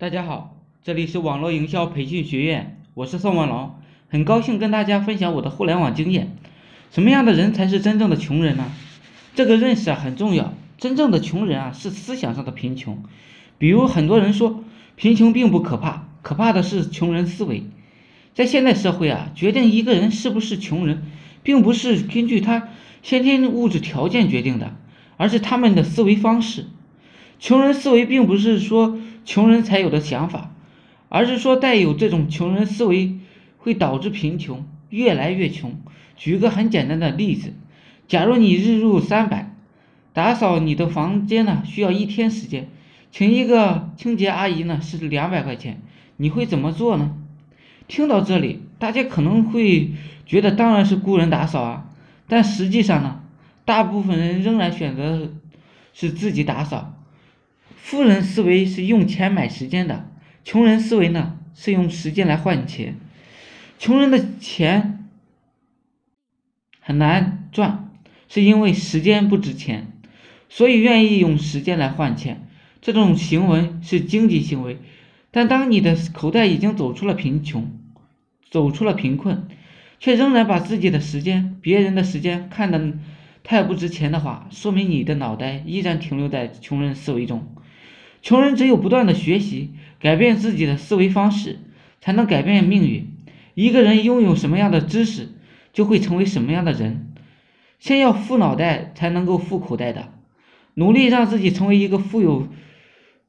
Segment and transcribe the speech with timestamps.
[0.00, 3.74] 大家好，这里是网络营销培训学院，我是宋文龙，
[4.08, 6.36] 很高兴跟大家分享我的互联网经验。
[6.92, 8.70] 什么样的人才是真正的穷人呢？
[9.34, 10.54] 这个认识啊很重要。
[10.76, 13.02] 真正的穷人啊是思想上的贫穷。
[13.58, 14.62] 比如很多人说
[14.94, 17.64] 贫穷并不可怕，可怕的是穷人思维。
[18.34, 21.02] 在现代社会啊，决定一个人是不是穷人，
[21.42, 22.68] 并不是根据他
[23.02, 24.76] 先天物质条件决定的，
[25.16, 26.66] 而是他们的思维方式。
[27.38, 30.54] 穷人思维并不是说穷人才有的想法，
[31.08, 33.18] 而是说带有这种穷人思维
[33.58, 35.80] 会导致贫穷，越来越穷。
[36.16, 37.54] 举个很简单的例子，
[38.08, 39.54] 假如你日入三百，
[40.12, 42.68] 打扫你的房间呢需要一天时间，
[43.12, 45.80] 请一个清洁阿姨呢是两百块钱，
[46.16, 47.14] 你会怎么做呢？
[47.86, 49.92] 听到这里，大家可能会
[50.26, 51.86] 觉得当然是雇人打扫啊，
[52.26, 53.20] 但实际上呢，
[53.64, 55.30] 大部分人仍然选择
[55.94, 56.94] 是自己打扫。
[57.88, 60.10] 富人思维是用钱买时间的，
[60.44, 62.96] 穷人思维呢是用时间来换钱。
[63.78, 65.08] 穷人的钱
[66.80, 67.90] 很难赚，
[68.28, 69.90] 是因为时间不值钱，
[70.50, 72.46] 所以愿意用时间来换钱。
[72.82, 74.76] 这种行为是经济行为，
[75.30, 77.72] 但当你的口袋已经走出了贫穷，
[78.50, 79.48] 走出了贫困，
[79.98, 82.98] 却仍然把自己的时间、别人的时间看得
[83.42, 87.54] 太不值钱的话，说明你的脑袋依然停留在穷人思维中。
[88.28, 91.60] 穷人只有不断的学习，改变自己的思维方式，
[91.98, 93.10] 才能改变命运。
[93.54, 95.30] 一个人拥有什么样的知识，
[95.72, 97.10] 就会成为什么样的人。
[97.78, 100.12] 先要富脑袋，才能够富口袋的。
[100.74, 102.48] 努力让自己成为一个富有、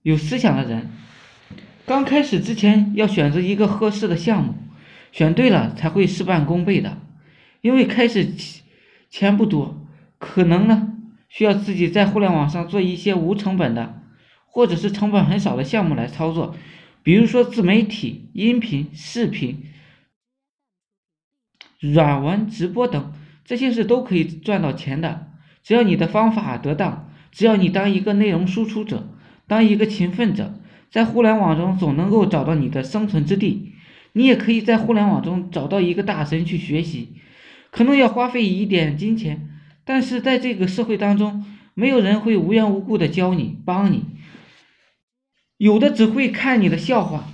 [0.00, 0.88] 有思想的人。
[1.84, 4.54] 刚开始之前，要选择一个合适的项目，
[5.12, 6.96] 选对了才会事半功倍的。
[7.60, 8.32] 因为开始
[9.10, 10.94] 钱不多，可能呢
[11.28, 14.02] 需要自己在互联网上做一些无成本的。
[14.56, 16.56] 或者是成本很少的项目来操作，
[17.02, 19.64] 比如说自媒体、音频、视频、
[21.78, 23.12] 软文、直播等
[23.44, 25.28] 这些是都可以赚到钱的。
[25.62, 29.06] 只要你的方法得当，只要你当一个内容输出者，
[29.46, 30.54] 当一个勤奋者，
[30.90, 33.74] 在互联网中总能够找到你的生存之地。
[34.14, 37.12] 你也可以在互联网中找到一个大神去学习，
[37.70, 39.50] 可能要花费一点金钱，
[39.84, 41.44] 但是在这个社会当中，
[41.74, 44.15] 没有人会无缘无故的教你、帮你。
[45.56, 47.24] 有的只会看你的笑话，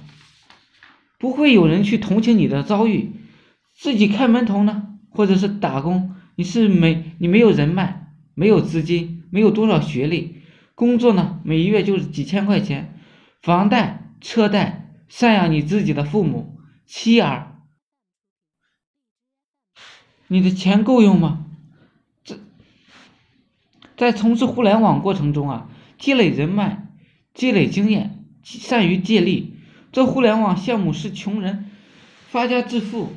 [1.19, 3.13] 不会有人去同情你的遭遇。
[3.75, 10.43] 自己开门头呢，或者是打工，你是没你没有人脉，没有资金，没有多少学历，
[10.77, 12.97] 工作呢每月就是几千块钱，
[13.41, 17.57] 房贷、车贷，赡养你自己的父母、妻儿，
[20.29, 21.47] 你的钱够用吗？
[22.23, 22.39] 这
[23.97, 25.69] 在从事互联网过程中啊，
[25.99, 26.87] 积累人脉。
[27.35, 29.55] 积累经验，善于借力，
[29.91, 31.71] 这互联网项目是穷人
[32.29, 33.13] 发家致富、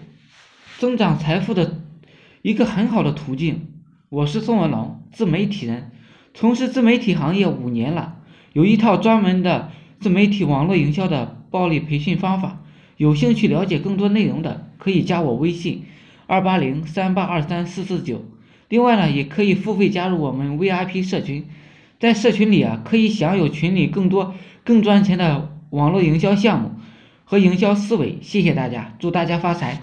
[0.78, 1.81] 增长财富的
[2.42, 3.68] 一个很好的途径。
[4.08, 5.92] 我是宋文龙，自媒体人，
[6.34, 8.20] 从事自媒体行业五年了，
[8.54, 12.62] 有一套专门的自媒体网络营销的暴力培训方法。
[12.96, 15.84] 有兴趣了解更多内容的，可以加我微信：
[16.28, 18.24] 二八零三八二三四四九。
[18.70, 21.46] 另外呢，也可以付费加入我们 VIP 社群。
[22.06, 26.74] 在社群里啊，可以享有群里更多更赚钱的网络营销项目
[27.24, 28.20] 和营销思维。
[28.22, 29.82] 谢谢大家，祝大家发财！